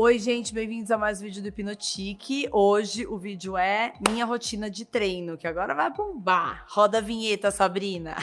[0.00, 2.48] Oi, gente, bem-vindos a mais um vídeo do Hipnotique.
[2.52, 6.64] Hoje o vídeo é minha rotina de treino, que agora vai bombar.
[6.68, 8.14] Roda a vinheta, Sabrina.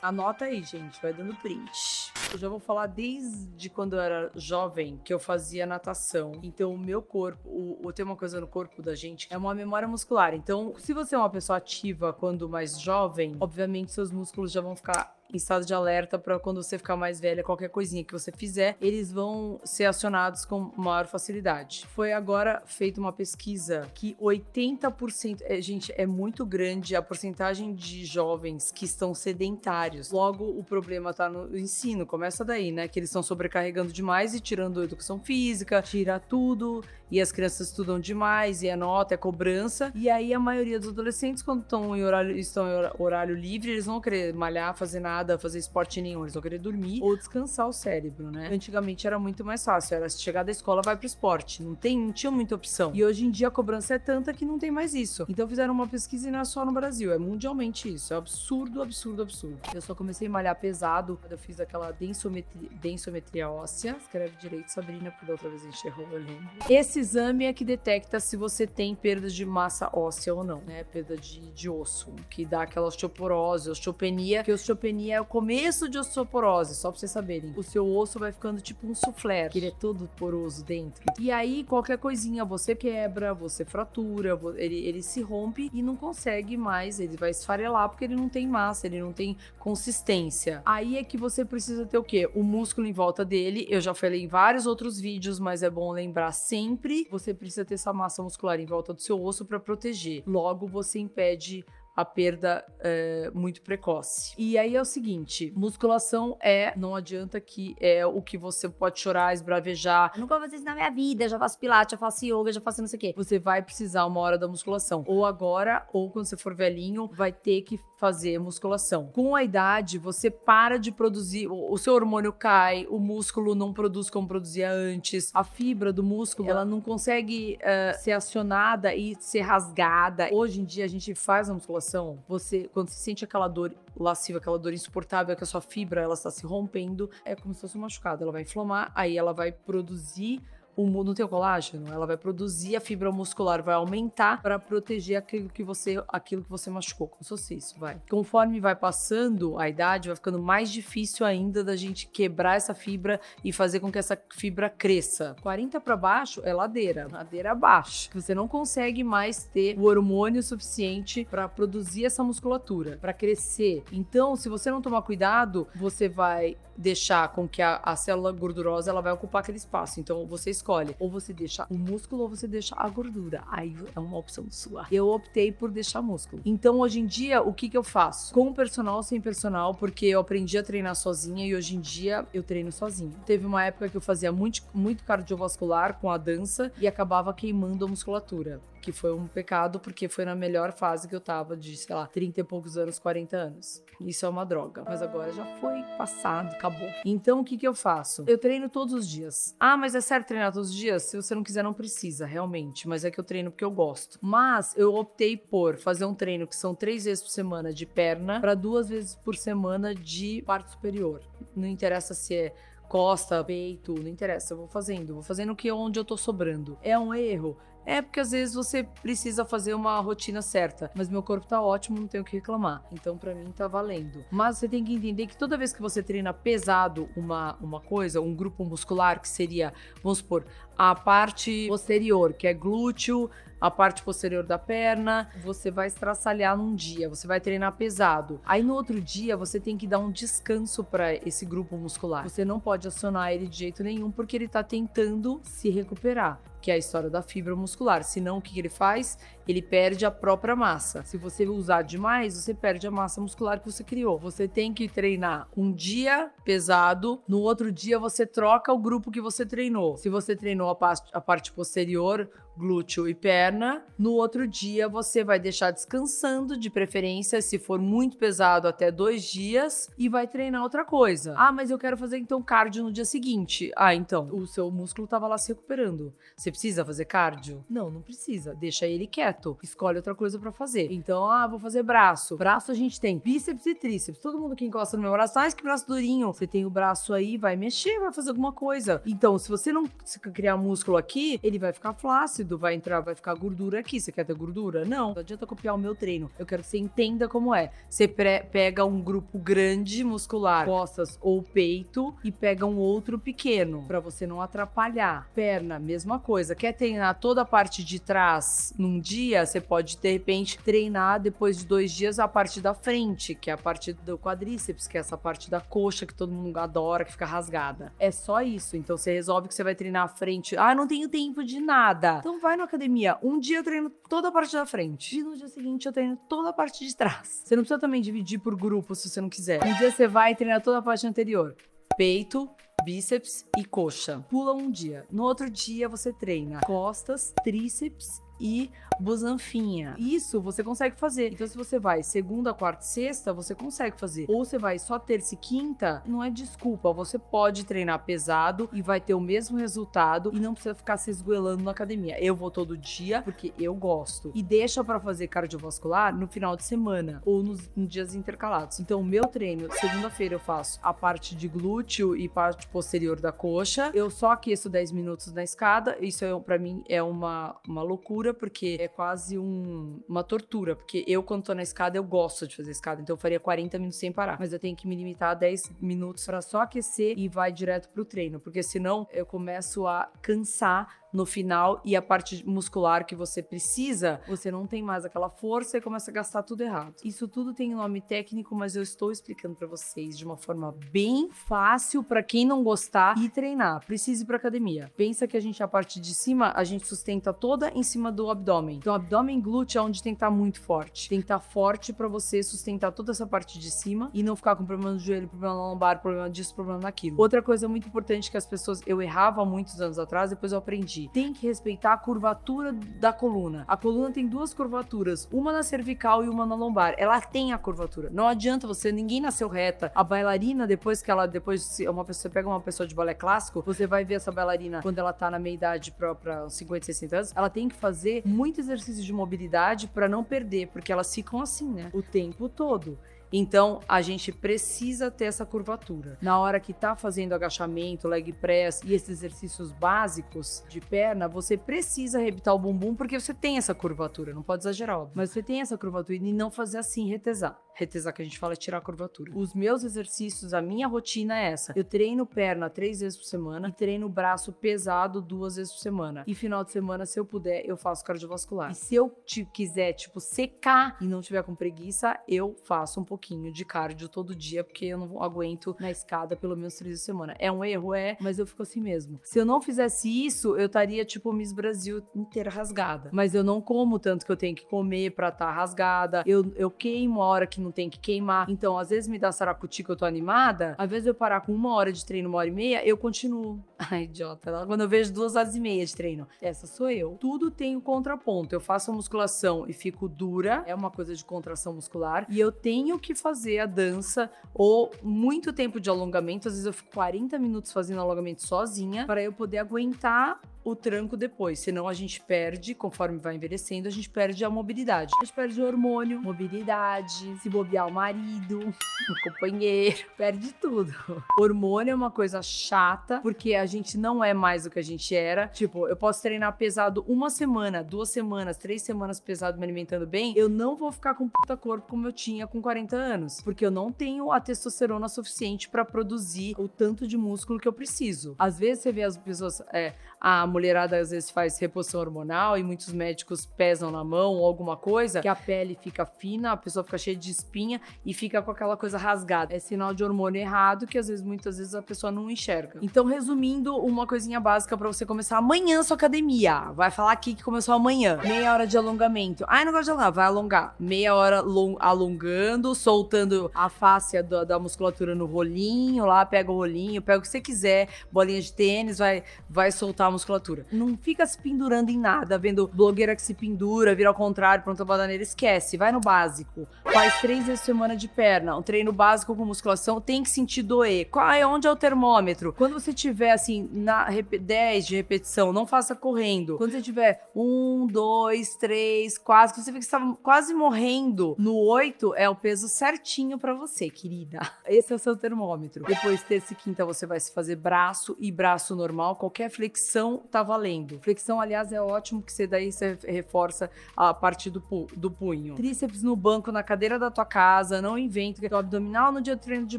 [0.00, 1.93] Anota aí, gente, vai dando print.
[2.34, 6.32] Eu já vou falar desde quando eu era jovem que eu fazia natação.
[6.42, 9.54] Então, o meu corpo, o, o tem uma coisa no corpo da gente, é uma
[9.54, 10.34] memória muscular.
[10.34, 14.74] Então, se você é uma pessoa ativa quando mais jovem, obviamente seus músculos já vão
[14.74, 18.76] ficar estado de alerta para quando você ficar mais velha, qualquer coisinha que você fizer,
[18.80, 21.86] eles vão ser acionados com maior facilidade.
[21.88, 28.04] Foi agora feita uma pesquisa que 80%, é, gente, é muito grande a porcentagem de
[28.04, 30.10] jovens que estão sedentários.
[30.10, 32.88] Logo, o problema tá no ensino, começa daí, né?
[32.88, 37.68] Que eles estão sobrecarregando demais e tirando a educação física, tira tudo, e as crianças
[37.68, 39.92] estudam demais, e é nota, é cobrança.
[39.94, 43.86] E aí a maioria dos adolescentes, quando estão em horário, estão em horário livre, eles
[43.86, 47.66] vão querer malhar, fazer nada nada, fazer esporte nenhum, eles vão querer dormir ou descansar
[47.66, 48.50] o cérebro, né?
[48.52, 52.12] Antigamente era muito mais fácil, era chegar da escola, vai pro esporte, não, tem, não
[52.12, 52.90] tinha muita opção.
[52.94, 55.24] E hoje em dia a cobrança é tanta que não tem mais isso.
[55.28, 58.12] Então fizeram uma pesquisa e não é só no Brasil, é mundialmente isso.
[58.12, 59.58] É absurdo, absurdo, absurdo.
[59.74, 63.96] Eu só comecei a malhar pesado quando eu fiz aquela densometria, densometria óssea.
[63.98, 66.48] Escreve direito, Sabrina, porque da outra vez a gente errou, eu lembro.
[66.68, 70.84] Esse exame é que detecta se você tem perda de massa óssea ou não, né?
[70.84, 75.98] Perda de, de osso, que dá aquela osteoporose, osteopenia, que osteopenia é o começo de
[75.98, 77.52] osteoporose, só pra vocês saberem.
[77.56, 81.04] O seu osso vai ficando tipo um soufflé, que ele é todo poroso dentro.
[81.18, 86.56] E aí, qualquer coisinha, você quebra, você fratura, ele, ele se rompe e não consegue
[86.56, 90.62] mais, ele vai esfarelar porque ele não tem massa, ele não tem consistência.
[90.66, 92.28] Aí é que você precisa ter o quê?
[92.34, 93.66] O músculo em volta dele.
[93.70, 97.74] Eu já falei em vários outros vídeos, mas é bom lembrar sempre, você precisa ter
[97.74, 100.22] essa massa muscular em volta do seu osso para proteger.
[100.26, 101.64] Logo, você impede
[101.96, 104.34] a perda é, muito precoce.
[104.36, 108.98] E aí é o seguinte: musculação é, não adianta que é o que você pode
[108.98, 110.12] chorar, esbravejar.
[110.14, 112.60] Eu nunca vou fazer isso na minha vida, já faço pilates, já faço yoga, já
[112.60, 113.14] faço não sei o quê.
[113.16, 115.04] Você vai precisar uma hora da musculação.
[115.06, 119.06] Ou agora, ou quando você for velhinho, vai ter que fazer musculação.
[119.14, 124.10] Com a idade, você para de produzir, o seu hormônio cai, o músculo não produz
[124.10, 129.40] como produzia antes, a fibra do músculo, ela não consegue uh, ser acionada e ser
[129.40, 130.28] rasgada.
[130.30, 134.38] Hoje em dia, a gente faz a musculação você, quando você sente aquela dor lasciva,
[134.38, 137.78] aquela dor insuportável, que a sua fibra ela está se rompendo, é como se fosse
[137.78, 138.22] machucado.
[138.22, 140.42] Ela vai inflamar, aí ela vai produzir
[140.76, 145.48] o, no teu colágeno, ela vai produzir a fibra muscular, vai aumentar para proteger aquilo
[145.48, 148.00] que você aquilo que você machucou, como se fosse isso, vai.
[148.08, 153.20] Conforme vai passando a idade, vai ficando mais difícil ainda da gente quebrar essa fibra
[153.44, 155.36] e fazer com que essa fibra cresça.
[155.42, 158.10] 40 para baixo é ladeira, ladeira abaixo.
[158.14, 163.84] Você não consegue mais ter o hormônio suficiente para produzir essa musculatura, para crescer.
[163.92, 168.90] Então, se você não tomar cuidado, você vai deixar com que a, a célula gordurosa
[168.90, 170.00] ela vai ocupar aquele espaço.
[170.00, 173.44] Então, você escolhe ou você deixa o músculo ou você deixa a gordura.
[173.50, 174.86] Aí é uma opção sua.
[174.90, 176.40] Eu optei por deixar músculo.
[176.44, 178.32] Então, hoje em dia, o que que eu faço?
[178.32, 182.42] Com personal, sem personal, porque eu aprendi a treinar sozinha e hoje em dia eu
[182.42, 183.12] treino sozinha.
[183.26, 187.84] Teve uma época que eu fazia muito, muito cardiovascular com a dança e acabava queimando
[187.84, 191.74] a musculatura que foi um pecado, porque foi na melhor fase que eu tava, de,
[191.74, 193.82] sei lá, 30 e poucos anos, 40 anos.
[193.98, 194.84] Isso é uma droga.
[194.84, 196.86] Mas agora já foi passado, acabou.
[197.02, 198.24] Então, o que que eu faço?
[198.26, 199.56] Eu treino todos os dias.
[199.58, 201.02] Ah, mas é certo treinar todos os dias?
[201.02, 202.88] Se você não quiser, não precisa, realmente.
[202.88, 204.18] Mas é que eu treino porque eu gosto.
[204.22, 208.40] Mas eu optei por fazer um treino que são três vezes por semana de perna
[208.40, 211.20] para duas vezes por semana de parte superior.
[211.54, 212.54] Não interessa se é
[212.88, 216.78] costa, peito, não interessa, eu vou fazendo, vou fazendo o que onde eu tô sobrando.
[216.82, 217.56] É um erro?
[217.86, 222.00] É porque às vezes você precisa fazer uma rotina certa, mas meu corpo tá ótimo,
[222.00, 222.82] não tenho o que reclamar.
[222.92, 224.24] Então para mim tá valendo.
[224.30, 228.20] Mas você tem que entender que toda vez que você treina pesado uma, uma coisa,
[228.20, 229.72] um grupo muscular que seria,
[230.02, 230.44] vamos supor,
[230.76, 233.30] a parte posterior, que é glúteo,
[233.60, 238.38] a parte posterior da perna, você vai estraçalhar num dia, você vai treinar pesado.
[238.44, 242.28] Aí no outro dia você tem que dar um descanso para esse grupo muscular.
[242.28, 246.70] Você não pode acionar ele de jeito nenhum porque ele tá tentando se recuperar que
[246.70, 248.02] é a história da fibra muscular.
[248.02, 249.18] Senão, o que ele faz?
[249.46, 251.02] Ele perde a própria massa.
[251.04, 254.18] Se você usar demais, você perde a massa muscular que você criou.
[254.18, 259.20] Você tem que treinar um dia pesado, no outro dia você troca o grupo que
[259.20, 259.96] você treinou.
[259.96, 263.84] Se você treinou a parte, a parte posterior, glúteo e perna.
[263.98, 269.24] No outro dia, você vai deixar descansando, de preferência, se for muito pesado, até dois
[269.24, 271.34] dias, e vai treinar outra coisa.
[271.36, 273.72] Ah, mas eu quero fazer então cardio no dia seguinte.
[273.76, 276.14] Ah, então, o seu músculo tava lá se recuperando.
[276.36, 277.64] Você precisa fazer cardio?
[277.68, 278.54] Não, não precisa.
[278.54, 279.33] Deixa ele quieto.
[279.62, 280.90] Escolhe outra coisa para fazer.
[280.92, 282.36] Então, ah, vou fazer braço.
[282.36, 284.20] Braço a gente tem bíceps e tríceps.
[284.20, 286.32] Todo mundo que encosta no meu braço, ah, que braço durinho.
[286.32, 289.02] Você tem o braço aí, vai mexer, vai fazer alguma coisa.
[289.06, 289.84] Então, se você não
[290.32, 294.00] criar músculo aqui, ele vai ficar flácido, vai entrar, vai ficar gordura aqui.
[294.00, 294.84] Você quer ter gordura?
[294.84, 295.12] Não.
[295.12, 296.30] Não adianta copiar o meu treino.
[296.38, 297.70] Eu quero que você entenda como é.
[297.88, 304.00] Você pega um grupo grande muscular, costas ou peito, e pega um outro pequeno, para
[304.00, 305.28] você não atrapalhar.
[305.34, 306.54] Perna, mesma coisa.
[306.54, 309.46] Quer treinar toda a parte de trás num dia?
[309.46, 313.54] Você pode, de repente, treinar depois de dois dias a parte da frente, que é
[313.54, 317.12] a parte do quadríceps, que é essa parte da coxa que todo mundo adora, que
[317.12, 317.92] fica rasgada.
[317.98, 318.76] É só isso.
[318.76, 320.56] Então você resolve que você vai treinar a frente.
[320.56, 322.18] Ah, não tenho tempo de nada.
[322.18, 323.18] Então vai na academia.
[323.22, 325.16] Um dia eu treino toda a parte da frente.
[325.18, 327.42] E no dia seguinte eu treino toda a parte de trás.
[327.44, 329.64] Você não precisa também dividir por grupo se você não quiser.
[329.64, 331.56] Um dia você vai treinar toda a parte anterior.
[331.96, 332.50] Peito,
[332.84, 334.24] bíceps e coxa.
[334.28, 335.06] Pula um dia.
[335.10, 338.70] No outro dia você treina costas, tríceps e
[339.00, 339.94] busanfinha.
[339.98, 341.32] Isso você consegue fazer.
[341.32, 344.26] Então, se você vai segunda, quarta e sexta, você consegue fazer.
[344.28, 346.92] Ou você vai só terça e quinta, não é desculpa.
[346.92, 351.10] Você pode treinar pesado e vai ter o mesmo resultado e não precisa ficar se
[351.10, 352.22] esgoelando na academia.
[352.22, 354.30] Eu vou todo dia porque eu gosto.
[354.34, 358.80] E deixa para fazer cardiovascular no final de semana ou nos, nos dias intercalados.
[358.80, 363.32] Então, o meu treino, segunda-feira eu faço a parte de glúteo e parte posterior da
[363.32, 363.90] coxa.
[363.94, 365.96] Eu só aqueço 10 minutos na escada.
[366.00, 370.74] Isso é, para mim é uma, uma loucura porque é quase um, uma tortura.
[370.76, 373.02] Porque eu, quando tô na escada, eu gosto de fazer escada.
[373.02, 374.38] Então eu faria 40 minutos sem parar.
[374.38, 377.88] Mas eu tenho que me limitar a 10 minutos para só aquecer e vai direto
[377.90, 378.40] pro treino.
[378.40, 384.20] Porque senão eu começo a cansar no final e a parte muscular que você precisa,
[384.26, 386.96] você não tem mais aquela força e começa a gastar tudo errado.
[387.04, 391.30] Isso tudo tem nome técnico, mas eu estou explicando para vocês de uma forma bem
[391.30, 393.84] fácil para quem não gostar e treinar.
[393.86, 394.92] Precise ir para academia.
[394.96, 398.28] Pensa que a gente a parte de cima, a gente sustenta toda em cima do
[398.28, 398.76] abdômen.
[398.76, 401.08] Então, abdômen glúteo é onde tem que estar tá muito forte.
[401.08, 404.34] Tem que estar tá forte para você sustentar toda essa parte de cima e não
[404.34, 407.16] ficar com problema no joelho, problema no lombar, problema disso, problema naquilo.
[407.18, 411.03] Outra coisa muito importante que as pessoas eu errava muitos anos atrás, depois eu aprendi
[411.08, 413.64] tem que respeitar a curvatura da coluna.
[413.66, 416.94] A coluna tem duas curvaturas, uma na cervical e uma na lombar.
[416.96, 418.10] Ela tem a curvatura.
[418.12, 419.90] Não adianta você, ninguém nasceu reta.
[419.94, 423.62] A bailarina, depois que ela, depois uma pessoa, você pega uma pessoa de balé clássico,
[423.64, 427.32] você vai ver essa bailarina quando ela tá na meia idade própria, 50, 60 anos,
[427.34, 431.70] ela tem que fazer muito exercício de mobilidade para não perder, porque elas ficam assim,
[431.70, 431.90] né?
[431.92, 432.98] O tempo todo.
[433.36, 436.16] Então, a gente precisa ter essa curvatura.
[436.22, 441.56] Na hora que tá fazendo agachamento, leg press e esses exercícios básicos de perna, você
[441.56, 445.14] precisa rebitar o bumbum porque você tem essa curvatura, não pode exagerar, óbvio.
[445.16, 447.58] Mas você tem essa curvatura e não fazer assim, retesar.
[447.74, 449.32] Retesar que a gente fala é tirar a curvatura.
[449.34, 451.72] Os meus exercícios, a minha rotina é essa.
[451.76, 456.24] Eu treino perna três vezes por semana e treino braço pesado duas vezes por semana.
[456.26, 458.70] E final de semana, se eu puder, eu faço cardiovascular.
[458.70, 463.04] E se eu te quiser, tipo, secar e não tiver com preguiça, eu faço um
[463.04, 467.02] pouquinho de cardio todo dia, porque eu não aguento na escada pelo menos três vezes
[467.02, 467.34] por semana.
[467.38, 469.18] É um erro, é, mas eu fico assim mesmo.
[469.22, 473.10] Se eu não fizesse isso, eu estaria, tipo, Miss Brasil inteira rasgada.
[473.12, 476.22] Mas eu não como tanto que eu tenho que comer pra estar tá rasgada.
[476.26, 478.48] Eu, eu queimo a hora que não tem que queimar.
[478.48, 480.74] Então, às vezes me dá saracuti que eu tô animada.
[480.78, 483.62] Às vezes eu parar com uma hora de treino, uma hora e meia, eu continuo.
[483.78, 484.64] Ai, idiota.
[484.66, 487.16] Quando eu vejo duas horas e meia de treino, essa sou eu.
[487.20, 488.54] Tudo tem um contraponto.
[488.54, 490.62] Eu faço a musculação e fico dura.
[490.66, 492.26] É uma coisa de contração muscular.
[492.28, 496.48] E eu tenho que fazer a dança ou muito tempo de alongamento.
[496.48, 501.16] Às vezes eu fico 40 minutos fazendo alongamento sozinha para eu poder aguentar o tranco
[501.16, 505.12] depois, senão a gente perde, conforme vai envelhecendo, a gente perde a mobilidade.
[505.18, 510.94] A gente perde o hormônio, mobilidade, se bobear o marido, o companheiro, perde tudo.
[511.38, 515.14] Hormônio é uma coisa chata, porque a gente não é mais o que a gente
[515.14, 515.48] era.
[515.48, 520.32] Tipo, eu posso treinar pesado uma semana, duas semanas, três semanas pesado me alimentando bem,
[520.36, 523.70] eu não vou ficar com puta corpo como eu tinha com 40 anos, porque eu
[523.70, 528.34] não tenho a testosterona suficiente para produzir o tanto de músculo que eu preciso.
[528.38, 532.62] Às vezes você vê as pessoas, é, a mulherada às vezes faz reposição hormonal e
[532.62, 536.84] muitos médicos pesam na mão ou alguma coisa, que a pele fica fina, a pessoa
[536.84, 539.52] fica cheia de espinha e fica com aquela coisa rasgada.
[539.52, 542.78] É sinal de hormônio errado que às vezes, muitas vezes, a pessoa não enxerga.
[542.80, 546.70] Então, resumindo, uma coisinha básica para você começar amanhã sua academia.
[546.72, 548.20] Vai falar aqui que começou amanhã.
[548.22, 549.44] Meia hora de alongamento.
[549.48, 550.12] Ai, não gosto de alongar.
[550.12, 550.76] Vai alongar.
[550.78, 551.42] Meia hora
[551.80, 557.22] alongando, soltando a face da, da musculatura no rolinho lá, pega o rolinho, pega o
[557.22, 561.90] que você quiser, bolinha de tênis, vai, vai soltar a musculatura Não fica se pendurando
[561.90, 565.76] em nada, vendo blogueira que se pendura, vira ao contrário, pronta bananeira, esquece.
[565.76, 566.66] Vai no básico.
[566.84, 568.56] Faz três vezes por semana de perna.
[568.56, 571.08] Um treino básico com musculação tem que sentir doer.
[571.10, 572.52] Qual é onde é o termômetro?
[572.52, 576.56] Quando você tiver assim, na 10 de repetição, não faça correndo.
[576.56, 581.56] Quando você tiver um, dois, três, quase, você vê que você tá quase morrendo no
[581.56, 584.38] 8, é o peso certinho para você, querida.
[584.66, 585.84] Esse é o seu termômetro.
[585.84, 589.16] Depois, terça e quinta, você vai se fazer braço e braço normal.
[589.16, 590.98] Qualquer flexão tá valendo.
[590.98, 595.54] Flexão, aliás, é ótimo que você daí você reforça a parte do, pu do punho.
[595.54, 599.36] Tríceps no banco, na cadeira da tua casa, não inventa que é abdominal no dia
[599.36, 599.78] do treino de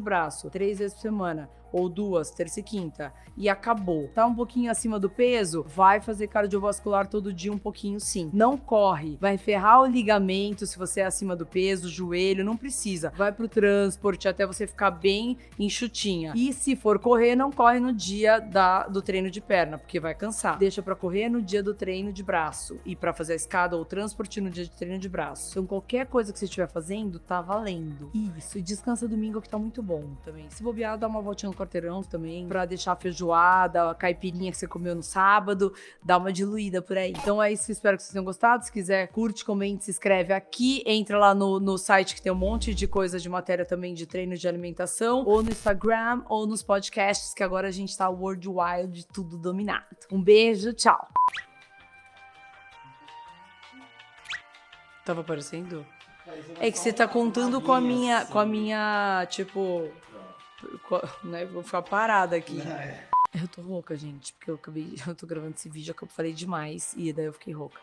[0.00, 4.08] braço, três vezes por semana ou duas, terça e quinta, e acabou.
[4.14, 5.64] Tá um pouquinho acima do peso?
[5.68, 8.30] Vai fazer cardiovascular todo dia um pouquinho sim.
[8.32, 13.12] Não corre, vai ferrar o ligamento se você é acima do peso, joelho, não precisa.
[13.16, 16.32] Vai pro transporte até você ficar bem enxutinha.
[16.34, 20.14] E se for correr, não corre no dia da, do treino de perna, porque vai
[20.14, 20.58] cansar.
[20.58, 23.84] Deixa para correr no dia do treino de braço e para fazer a escada ou
[23.84, 25.50] transporte no dia de treino de braço.
[25.50, 28.10] Então qualquer coisa que você estiver fazendo, tá valendo.
[28.14, 30.46] Isso, e descansa domingo que tá muito bom também.
[30.50, 34.66] Se bobear, dá uma voltinha quarteirão também, pra deixar a feijoada, a caipirinha que você
[34.66, 35.72] comeu no sábado,
[36.02, 37.12] dar uma diluída por aí.
[37.12, 38.64] Então é isso, espero que vocês tenham gostado.
[38.64, 42.36] Se quiser, curte, comente, se inscreve aqui, entra lá no, no site que tem um
[42.36, 46.62] monte de coisa de matéria também de treino de alimentação, ou no Instagram, ou nos
[46.62, 49.84] podcasts, que agora a gente tá worldwide, tudo dominado.
[50.12, 51.08] Um beijo, tchau!
[55.04, 55.86] Tava aparecendo?
[56.58, 59.88] É que você tá contando com a minha, com a minha, tipo,
[61.24, 61.44] né?
[61.46, 62.60] Vou ficar parada aqui.
[62.60, 63.08] É.
[63.34, 66.94] Eu tô rouca, gente, porque eu acabei, eu tô gravando esse vídeo, eu falei demais
[66.96, 67.80] e daí eu fiquei rouca.